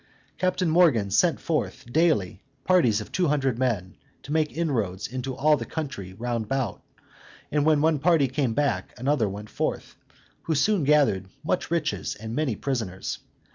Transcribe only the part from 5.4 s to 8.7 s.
the country round about; and when one party came